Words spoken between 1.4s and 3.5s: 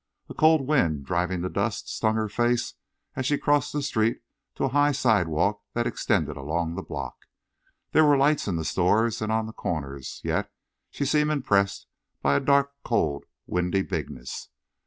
the dust, stung her face as she